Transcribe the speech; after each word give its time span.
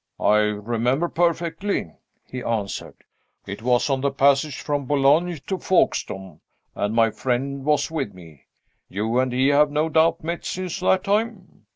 "I 0.19 0.37
remember 0.37 1.07
perfectly," 1.07 1.93
he 2.25 2.41
answered. 2.41 2.95
"It 3.45 3.61
was 3.61 3.87
on 3.87 4.01
the 4.01 4.09
passage 4.09 4.59
from 4.59 4.87
Boulogne 4.87 5.37
to 5.45 5.59
Folkestone 5.59 6.41
and 6.73 6.95
my 6.95 7.11
friend 7.11 7.63
was 7.63 7.91
with 7.91 8.11
me. 8.11 8.47
You 8.89 9.19
and 9.19 9.31
he 9.31 9.49
have 9.49 9.69
no 9.69 9.89
doubt 9.89 10.23
met 10.23 10.43
since 10.43 10.79
that 10.79 11.03
time?" 11.03 11.67